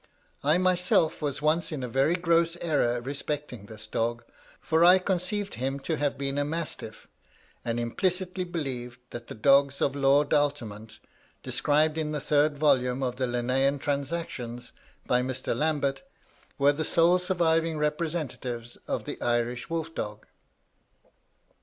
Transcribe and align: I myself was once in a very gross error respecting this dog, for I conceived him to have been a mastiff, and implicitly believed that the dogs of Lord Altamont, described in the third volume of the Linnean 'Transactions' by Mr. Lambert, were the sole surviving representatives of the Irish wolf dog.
I 0.43 0.57
myself 0.57 1.21
was 1.21 1.43
once 1.43 1.71
in 1.71 1.83
a 1.83 1.87
very 1.87 2.15
gross 2.15 2.57
error 2.59 2.99
respecting 3.01 3.67
this 3.67 3.85
dog, 3.85 4.23
for 4.59 4.83
I 4.83 4.97
conceived 4.97 5.53
him 5.53 5.79
to 5.81 5.95
have 5.97 6.17
been 6.17 6.39
a 6.39 6.43
mastiff, 6.43 7.07
and 7.63 7.79
implicitly 7.79 8.43
believed 8.43 8.99
that 9.11 9.27
the 9.27 9.35
dogs 9.35 9.79
of 9.79 9.95
Lord 9.95 10.33
Altamont, 10.33 10.97
described 11.43 11.99
in 11.99 12.13
the 12.13 12.19
third 12.19 12.57
volume 12.57 13.03
of 13.03 13.17
the 13.17 13.27
Linnean 13.27 13.77
'Transactions' 13.77 14.71
by 15.05 15.21
Mr. 15.21 15.55
Lambert, 15.55 16.01
were 16.57 16.73
the 16.73 16.83
sole 16.83 17.19
surviving 17.19 17.77
representatives 17.77 18.77
of 18.87 19.05
the 19.05 19.21
Irish 19.21 19.69
wolf 19.69 19.93
dog. 19.93 20.25